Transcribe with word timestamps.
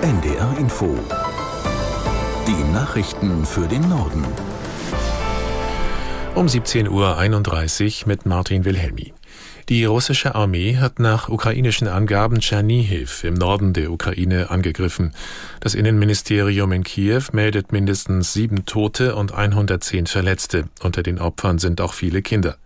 NDR 0.00 0.56
Info. 0.60 0.96
Die 2.46 2.72
Nachrichten 2.72 3.44
für 3.44 3.66
den 3.66 3.88
Norden. 3.88 4.24
Um 6.36 6.46
17.31 6.46 8.02
Uhr 8.02 8.08
mit 8.08 8.24
Martin 8.24 8.64
Wilhelmi. 8.64 9.12
Die 9.68 9.84
russische 9.84 10.36
Armee 10.36 10.76
hat 10.76 11.00
nach 11.00 11.28
ukrainischen 11.28 11.88
Angaben 11.88 12.38
Tschernihiv 12.38 13.24
im 13.24 13.34
Norden 13.34 13.72
der 13.72 13.90
Ukraine 13.90 14.50
angegriffen. 14.50 15.14
Das 15.58 15.74
Innenministerium 15.74 16.70
in 16.70 16.84
Kiew 16.84 17.24
meldet 17.32 17.72
mindestens 17.72 18.32
sieben 18.32 18.66
Tote 18.66 19.16
und 19.16 19.34
110 19.34 20.06
Verletzte. 20.06 20.68
Unter 20.80 21.02
den 21.02 21.18
Opfern 21.18 21.58
sind 21.58 21.80
auch 21.80 21.92
viele 21.92 22.22
Kinder. 22.22 22.56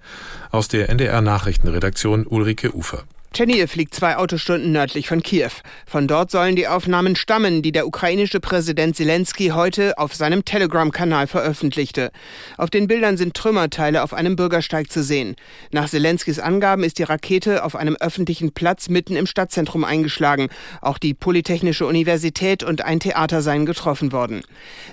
Aus 0.51 0.69
der 0.69 0.91
NDR 0.91 1.23
Nachrichtenredaktion 1.23 2.27
Ulrike 2.27 2.77
Ufer. 2.77 3.05
Tschernihiv 3.33 3.77
liegt 3.77 3.95
zwei 3.95 4.19
Autostunden 4.19 4.73
nördlich 4.73 5.09
von 5.09 5.23
Kiew. 5.23 5.53
Von 5.87 6.07
dort 6.07 6.31
sollen 6.31 6.55
die 6.55 6.69
Aufnahmen 6.69 7.17
stammen, 7.17 7.63
die 7.63 7.73
der 7.73 7.87
ukrainische 7.87 8.41
Präsident 8.41 8.95
Zelensky 8.95 9.49
heute 9.55 9.97
auf 9.97 10.15
seinem 10.15 10.45
Telegram-Kanal 10.45 11.27
veröffentlichte. 11.27 12.11
Auf 12.59 12.69
den 12.69 12.89
Bildern 12.89 13.17
sind 13.17 13.33
Trümmerteile 13.33 14.03
auf 14.03 14.13
einem 14.13 14.37
Bürgersteig 14.37 14.93
zu 14.93 15.03
sehen. 15.03 15.37
Nach 15.71 15.89
Zelenskys 15.89 16.41
Angaben 16.41 16.85
ist 16.85 16.99
die 16.99 17.05
Rakete 17.05 17.65
auf 17.65 17.75
einem 17.75 17.97
öffentlichen 17.97 18.53
Platz 18.53 18.91
mitten 18.91 19.17
im 19.17 19.27
Stadtzentrum 19.27 19.85
eingeschlagen. 19.85 20.49
Auch 20.83 20.99
die 20.99 21.15
Polytechnische 21.15 21.87
Universität 21.87 22.63
und 22.63 22.85
ein 22.85 23.01
Theater 23.01 23.41
seien 23.41 23.65
getroffen 23.65 24.13
worden. 24.13 24.43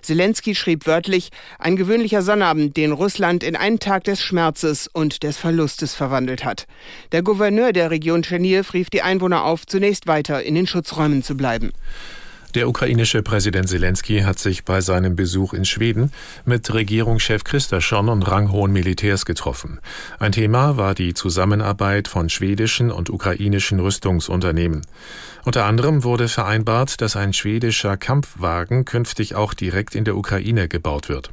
Zelensky 0.02 0.56
schrieb 0.56 0.88
wörtlich, 0.88 1.32
ein 1.58 1.76
gewöhnlicher 1.76 2.22
Sonnabend, 2.22 2.78
den 2.78 2.94
Russland 2.94 3.44
in 3.44 3.58
einen 3.58 3.80
Tag 3.80 4.06
des 4.06 4.22
Schmerzes 4.22 4.88
und 4.88 5.24
des 5.24 5.38
Verlustes 5.38 5.94
verwandelt 5.94 6.46
hat. 6.46 6.68
Der 7.12 7.22
Gouverneur 7.22 7.74
der 7.74 7.92
Region 7.92 8.24
Tscherniew 8.30 8.64
rief 8.74 8.90
die 8.92 9.02
Einwohner 9.02 9.44
auf, 9.44 9.66
zunächst 9.66 10.06
weiter 10.06 10.44
in 10.44 10.54
den 10.54 10.68
Schutzräumen 10.68 11.24
zu 11.24 11.36
bleiben. 11.36 11.72
Der 12.56 12.68
ukrainische 12.68 13.22
Präsident 13.22 13.70
Zelensky 13.70 14.22
hat 14.22 14.40
sich 14.40 14.66
bei 14.66 14.82
seinem 14.82 15.16
Besuch 15.16 15.54
in 15.54 15.66
Schweden 15.66 16.12
mit 16.46 16.72
Regierungschef 16.74 17.44
Christerson 17.44 18.10
und 18.10 18.24
ranghohen 18.24 18.72
Militärs 18.72 19.26
getroffen. 19.26 19.80
Ein 20.18 20.32
Thema 20.32 20.78
war 20.78 20.96
die 20.96 21.14
Zusammenarbeit 21.14 22.08
von 22.08 22.30
schwedischen 22.30 22.92
und 22.92 23.12
ukrainischen 23.12 23.80
Rüstungsunternehmen. 23.80 24.82
Unter 25.46 25.66
anderem 25.66 26.04
wurde 26.04 26.28
vereinbart, 26.28 27.02
dass 27.02 27.16
ein 27.16 27.34
schwedischer 27.34 27.98
Kampfwagen 27.98 28.86
künftig 28.86 29.36
auch 29.36 29.54
direkt 29.54 29.94
in 29.94 30.06
der 30.06 30.18
Ukraine 30.18 30.68
gebaut 30.68 31.08
wird. 31.08 31.32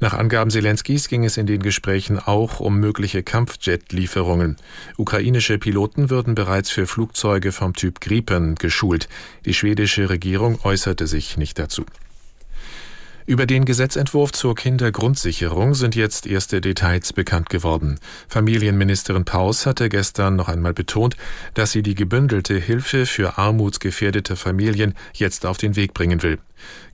Nach 0.00 0.14
Angaben 0.14 0.50
Zelenskys 0.50 1.08
ging 1.08 1.24
es 1.24 1.36
in 1.36 1.46
den 1.46 1.60
Gesprächen 1.60 2.20
auch 2.20 2.60
um 2.60 2.78
mögliche 2.78 3.24
Kampfjet-Lieferungen. 3.24 4.56
Ukrainische 4.96 5.58
Piloten 5.58 6.08
würden 6.08 6.36
bereits 6.36 6.70
für 6.70 6.86
Flugzeuge 6.86 7.50
vom 7.50 7.74
Typ 7.74 8.00
Gripen 8.00 8.54
geschult. 8.54 9.08
Die 9.44 9.54
schwedische 9.54 10.08
Regierung 10.08 10.60
äußerte 10.62 11.08
sich 11.08 11.36
nicht 11.36 11.58
dazu. 11.58 11.84
Über 13.28 13.44
den 13.44 13.66
Gesetzentwurf 13.66 14.32
zur 14.32 14.54
Kindergrundsicherung 14.54 15.74
sind 15.74 15.94
jetzt 15.94 16.26
erste 16.26 16.62
Details 16.62 17.12
bekannt 17.12 17.50
geworden. 17.50 18.00
Familienministerin 18.26 19.26
Paus 19.26 19.66
hatte 19.66 19.90
gestern 19.90 20.34
noch 20.34 20.48
einmal 20.48 20.72
betont, 20.72 21.14
dass 21.52 21.72
sie 21.72 21.82
die 21.82 21.94
gebündelte 21.94 22.54
Hilfe 22.54 23.04
für 23.04 23.36
armutsgefährdete 23.36 24.34
Familien 24.34 24.94
jetzt 25.12 25.44
auf 25.44 25.58
den 25.58 25.76
Weg 25.76 25.92
bringen 25.92 26.22
will. 26.22 26.38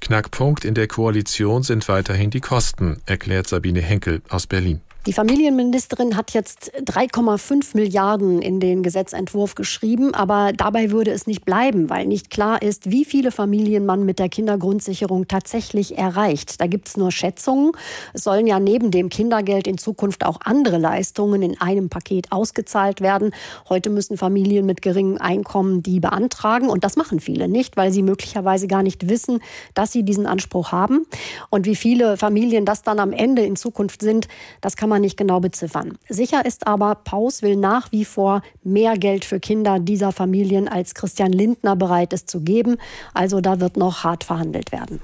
Knackpunkt 0.01 0.65
in 0.65 0.75
der 0.75 0.89
Koalition 0.89 1.63
sind 1.63 1.87
weiterhin 1.87 2.31
die 2.31 2.41
Kosten, 2.41 3.01
erklärt 3.07 3.47
Sabine 3.47 3.81
Henkel 3.81 4.21
aus 4.29 4.49
Berlin. 4.49 4.81
Die 5.07 5.13
Familienministerin 5.13 6.17
hat 6.17 6.33
jetzt 6.33 6.73
3,5 6.77 7.77
Milliarden 7.77 8.41
in 8.41 8.59
den 8.59 8.83
Gesetzentwurf 8.83 9.55
geschrieben, 9.55 10.15
aber 10.15 10.55
dabei 10.57 10.93
würde 10.93 11.11
es 11.11 11.27
nicht 11.27 11.45
bleiben, 11.45 11.91
weil 11.91 12.07
nicht 12.07 12.31
klar 12.31 12.63
ist, 12.63 12.91
wie 12.91 13.05
viele 13.05 13.31
Familien 13.31 13.85
man 13.85 14.07
mit 14.07 14.19
der 14.19 14.31
Kindergrundsicherung 14.31 15.29
tatsächlich 15.29 15.99
erreicht. 15.99 16.59
Da 16.59 16.67
gibt 16.67 16.89
es 16.89 16.97
nur 16.97 17.13
Schätzungen. 17.13 17.73
Es 18.15 18.25
sollen 18.25 18.47
ja 18.47 18.59
neben 18.59 18.91
dem 18.91 19.11
Kindergeld 19.11 19.67
in 19.67 19.77
Zukunft 19.77 20.25
auch 20.25 20.41
andere 20.43 20.79
Leistungen 20.79 21.43
in 21.43 21.61
einem 21.61 21.91
Paket 21.91 22.33
ausgezahlt 22.33 23.03
werden. 23.03 23.35
Heute 23.69 23.91
müssen 23.91 24.17
Familien 24.17 24.65
mit 24.65 24.81
geringem 24.81 25.19
Einkommen 25.19 25.83
die 25.83 26.01
beantragen 26.01 26.71
und 26.71 26.83
das 26.83 26.97
machen 26.97 27.21
viele 27.21 27.47
nicht, 27.47 27.77
weil 27.77 27.93
sie 27.93 28.03
möglicherweise 28.03 28.69
gar 28.69 28.83
nicht 28.83 29.07
wissen, 29.11 29.41
dass 29.75 29.93
sie 29.93 30.03
diesen 30.03 30.27
Anspruch 30.27 30.73
haben. 30.73 31.05
Und 31.51 31.67
wie 31.67 31.77
viele 31.77 32.17
Familien 32.17 32.65
das 32.65 32.83
dann 32.83 32.99
am 32.99 33.13
Ende 33.13 33.45
in 33.45 33.55
Zukunft 33.57 34.01
sind, 34.01 34.29
das 34.63 34.79
kann 34.79 34.89
man 34.89 34.94
man 34.95 35.03
nicht 35.03 35.17
genau 35.17 35.41
beziffern. 35.41 35.99
Sicher 36.09 36.47
ist 36.47 36.69
aber, 36.69 36.95
Paus 36.95 37.43
will 37.43 37.57
nach 37.57 37.91
wie 37.91 38.05
vor 38.05 38.43
mehr 38.63 38.95
Geld 38.95 39.25
für 39.25 39.41
Kinder 39.41 39.81
dieser 39.81 40.13
Familien, 40.13 40.69
als 40.69 40.95
Christian 40.95 41.33
Lindner 41.33 41.75
bereit 41.75 42.13
ist 42.13 42.31
zu 42.31 42.41
geben. 42.41 42.77
Also 43.13 43.41
da 43.41 43.59
wird 43.59 43.77
noch 43.77 44.05
hart 44.05 44.23
verhandelt 44.23 44.71
werden. 44.71 45.01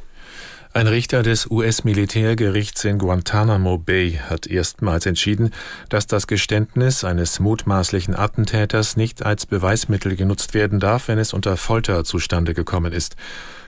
Ein 0.73 0.87
Richter 0.87 1.25
des 1.25 1.51
US-Militärgerichts 1.51 2.85
in 2.85 2.99
Guantanamo 2.99 3.77
Bay 3.77 4.21
hat 4.31 4.47
erstmals 4.47 5.05
entschieden, 5.05 5.51
dass 5.89 6.07
das 6.07 6.29
Geständnis 6.29 7.03
eines 7.03 7.41
mutmaßlichen 7.41 8.15
Attentäters 8.15 8.97
nicht 8.97 9.27
als 9.27 9.47
Beweismittel 9.47 10.15
genutzt 10.15 10.55
werden 10.55 10.79
darf, 10.79 11.09
wenn 11.09 11.19
es 11.19 11.33
unter 11.33 11.57
Folter 11.57 12.05
zustande 12.05 12.55
gekommen 12.55 12.93
ist. 12.93 13.17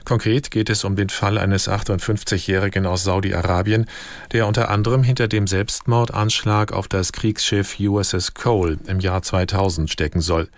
Konkret 0.05 0.51
geht 0.51 0.69
es 0.69 0.83
um 0.83 0.97
den 0.97 1.07
Fall 1.09 1.37
eines 1.37 1.69
58-Jährigen 1.69 2.85
aus 2.85 3.05
Saudi-Arabien, 3.05 3.85
der 4.33 4.47
unter 4.47 4.69
anderem 4.69 5.01
hinter 5.01 5.29
dem 5.29 5.47
Selbstmordanschlag 5.47 6.73
auf 6.73 6.89
das 6.89 7.13
Kriegsschiff 7.13 7.79
USS 7.79 8.33
Cole 8.33 8.77
im 8.87 8.99
Jahr 8.99 9.21
2000 9.21 9.89
stecken 9.89 10.19
soll. 10.19 10.49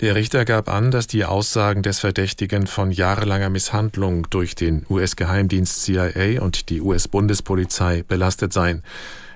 Der 0.00 0.14
Richter 0.14 0.46
gab 0.46 0.70
an, 0.70 0.90
dass 0.90 1.06
die 1.06 1.26
Aussagen 1.26 1.82
des 1.82 2.00
Verdächtigen 2.00 2.66
von 2.66 2.90
jahrelanger 2.90 3.50
Misshandlung 3.50 4.28
durch 4.30 4.54
den 4.54 4.86
US-Geheimdienst 4.88 5.82
CIA 5.86 6.42
und 6.42 6.68
die 6.68 6.80
US-Bundespolizei 6.80 8.02
belastet 8.06 8.52
seien. 8.52 8.82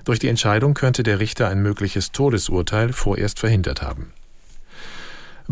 Durch 0.05 0.19
die 0.19 0.29
Entscheidung 0.29 0.75
könnte 0.75 1.03
der 1.03 1.21
Richter 1.21 1.49
ein 1.49 1.63
mögliches 1.63 2.11
Todesurteil 2.11 2.93
vorerst 2.93 3.39
verhindert 3.39 3.83
haben. 3.83 4.13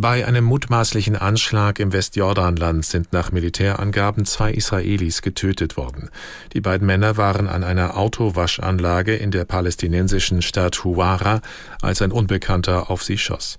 Bei 0.00 0.24
einem 0.26 0.44
mutmaßlichen 0.44 1.16
Anschlag 1.16 1.80
im 1.80 1.92
Westjordanland 1.92 2.84
sind 2.84 3.12
nach 3.12 3.32
Militärangaben 3.32 4.26
zwei 4.26 4.52
Israelis 4.52 5.22
getötet 5.22 5.76
worden. 5.76 6.10
Die 6.52 6.60
beiden 6.60 6.86
Männer 6.86 7.16
waren 7.16 7.48
an 7.48 7.64
einer 7.64 7.96
Autowaschanlage 7.96 9.16
in 9.16 9.32
der 9.32 9.44
palästinensischen 9.44 10.40
Stadt 10.40 10.84
Huwara, 10.84 11.40
als 11.82 12.00
ein 12.00 12.12
Unbekannter 12.12 12.92
auf 12.92 13.02
sie 13.02 13.18
schoss. 13.18 13.58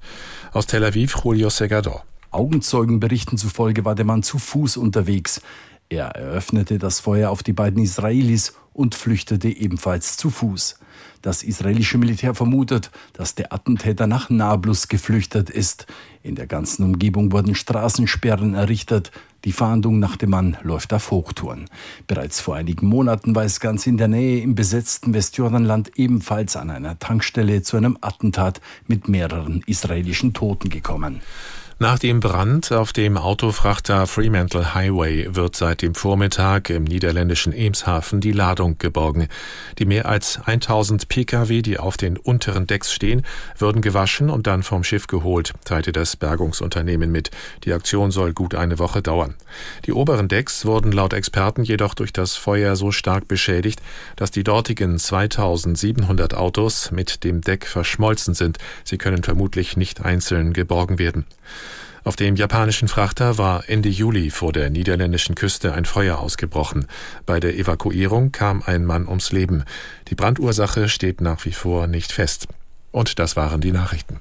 Aus 0.53 0.65
Tel 0.65 0.85
Aviv 0.85 1.13
Julio 1.23 1.49
Segador. 1.49 2.05
Augenzeugenberichten 2.31 3.37
zufolge 3.37 3.83
war 3.83 3.95
der 3.95 4.05
Mann 4.05 4.23
zu 4.23 4.37
Fuß 4.37 4.77
unterwegs. 4.77 5.41
Er 5.91 6.09
eröffnete 6.09 6.77
das 6.77 6.99
Feuer 6.99 7.31
auf 7.31 7.41
die 7.41 7.53
beiden 7.53 7.81
Israelis 7.81 8.53
und 8.73 8.93
flüchtete 8.93 9.49
ebenfalls 9.49 10.17
zu 10.17 10.29
Fuß. 10.29 10.77
Das 11.23 11.41
israelische 11.41 11.97
Militär 11.97 12.35
vermutet, 12.35 12.91
dass 13.13 13.33
der 13.33 13.51
Attentäter 13.51 14.05
nach 14.05 14.29
Nablus 14.29 14.87
geflüchtet 14.87 15.49
ist. 15.49 15.87
In 16.21 16.35
der 16.35 16.45
ganzen 16.45 16.83
Umgebung 16.83 17.31
wurden 17.31 17.55
Straßensperren 17.55 18.53
errichtet. 18.53 19.11
Die 19.45 19.51
Fahndung 19.51 19.97
nach 19.97 20.15
dem 20.15 20.29
Mann 20.29 20.57
läuft 20.61 20.93
auf 20.93 21.09
Hochtouren. 21.09 21.65
Bereits 22.05 22.39
vor 22.39 22.55
einigen 22.55 22.87
Monaten 22.87 23.33
war 23.33 23.43
es 23.43 23.59
ganz 23.59 23.87
in 23.87 23.97
der 23.97 24.09
Nähe 24.09 24.41
im 24.41 24.53
besetzten 24.53 25.13
Westjordanland 25.13 25.97
ebenfalls 25.97 26.55
an 26.55 26.69
einer 26.69 26.99
Tankstelle 26.99 27.63
zu 27.63 27.77
einem 27.77 27.97
Attentat 28.01 28.61
mit 28.85 29.07
mehreren 29.07 29.63
israelischen 29.65 30.33
Toten 30.33 30.69
gekommen. 30.69 31.21
Nach 31.81 31.97
dem 31.97 32.19
Brand 32.19 32.73
auf 32.73 32.91
dem 32.91 33.15
Autofrachter 33.15 34.05
Fremantle 34.05 34.73
Highway 34.73 35.33
wird 35.33 35.55
seit 35.55 35.81
dem 35.81 35.95
Vormittag 35.95 36.69
im 36.69 36.83
niederländischen 36.83 37.53
Emshaven 37.53 38.19
die 38.19 38.33
Ladung 38.33 38.77
geborgen. 38.79 39.29
Die 39.77 39.85
mehr 39.85 40.05
als 40.05 40.41
1000 40.45 41.07
Pkw, 41.07 41.61
die 41.61 41.79
auf 41.79 41.95
den 41.95 42.17
unteren 42.17 42.67
Decks 42.67 42.91
stehen, 42.91 43.25
würden 43.57 43.81
gewaschen 43.81 44.29
und 44.29 44.45
dann 44.45 44.61
vom 44.61 44.83
Schiff 44.83 45.07
geholt, 45.07 45.53
teilte 45.63 45.93
das 45.93 46.17
Bergungsunternehmen 46.17 47.13
mit. 47.13 47.31
Die 47.63 47.71
Aktion 47.71 48.11
soll 48.11 48.33
gut 48.33 48.55
eine 48.55 48.77
Woche 48.77 49.01
dauern. 49.01 49.35
Die 49.85 49.93
oberen 49.93 50.27
Decks 50.27 50.65
wurden 50.65 50.91
laut 50.91 51.13
Experten 51.13 51.63
jedoch 51.63 51.93
durch 51.93 52.11
das 52.11 52.35
Feuer 52.35 52.75
so 52.75 52.91
stark 52.91 53.29
beschädigt, 53.29 53.81
dass 54.17 54.31
die 54.31 54.43
dortigen 54.43 54.99
2700 54.99 56.33
Autos 56.33 56.91
mit 56.91 57.23
dem 57.23 57.39
Deck 57.39 57.65
verschmolzen 57.65 58.33
sind. 58.33 58.57
Sie 58.83 58.97
können 58.97 59.23
vermutlich 59.23 59.77
nicht 59.77 60.03
einzeln 60.03 60.51
geborgen 60.51 60.99
werden. 60.99 61.23
Auf 62.03 62.15
dem 62.15 62.35
japanischen 62.35 62.87
Frachter 62.87 63.37
war 63.37 63.67
Ende 63.67 63.89
Juli 63.89 64.29
vor 64.29 64.53
der 64.53 64.69
niederländischen 64.69 65.35
Küste 65.35 65.73
ein 65.73 65.85
Feuer 65.85 66.19
ausgebrochen. 66.19 66.87
Bei 67.25 67.39
der 67.39 67.57
Evakuierung 67.57 68.31
kam 68.31 68.63
ein 68.65 68.85
Mann 68.85 69.07
ums 69.07 69.31
Leben. 69.31 69.63
Die 70.07 70.15
Brandursache 70.15 70.89
steht 70.89 71.21
nach 71.21 71.45
wie 71.45 71.51
vor 71.51 71.87
nicht 71.87 72.11
fest. 72.11 72.47
Und 72.91 73.19
das 73.19 73.35
waren 73.35 73.61
die 73.61 73.71
Nachrichten. 73.71 74.19